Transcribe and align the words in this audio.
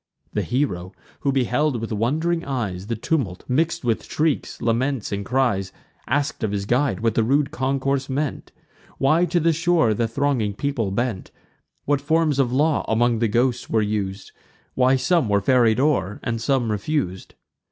The 0.33 0.41
hero, 0.41 0.93
who 1.19 1.31
beheld 1.31 1.79
with 1.79 1.91
wond'ring 1.91 2.43
eyes 2.43 2.87
The 2.87 2.95
tumult 2.95 3.45
mix'd 3.47 3.83
with 3.83 4.03
shrieks, 4.05 4.59
laments, 4.59 5.11
and 5.11 5.23
cries, 5.23 5.71
Ask'd 6.07 6.43
of 6.43 6.51
his 6.51 6.65
guide, 6.65 7.01
what 7.01 7.13
the 7.13 7.21
rude 7.23 7.51
concourse 7.51 8.09
meant; 8.09 8.51
Why 8.97 9.25
to 9.25 9.39
the 9.39 9.53
shore 9.53 9.93
the 9.93 10.07
thronging 10.07 10.55
people 10.55 10.89
bent; 10.89 11.29
What 11.85 12.01
forms 12.01 12.39
of 12.39 12.51
law 12.51 12.83
among 12.87 13.19
the 13.19 13.27
ghosts 13.27 13.69
were 13.69 13.83
us'd; 13.83 14.31
Why 14.73 14.95
some 14.95 15.29
were 15.29 15.39
ferried 15.39 15.79
o'er, 15.79 16.19
and 16.23 16.41
some 16.41 16.71
refus'd. 16.71 17.35